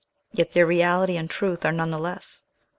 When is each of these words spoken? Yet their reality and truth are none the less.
Yet 0.31 0.53
their 0.53 0.65
reality 0.65 1.15
and 1.15 1.29
truth 1.29 1.63
are 1.63 1.71
none 1.71 1.91
the 1.91 1.99
less. 1.99 2.41